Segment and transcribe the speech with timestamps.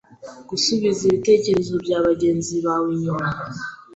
[0.49, 3.27] gusubiza ibitekerezo bya bagenzi bawe inyuma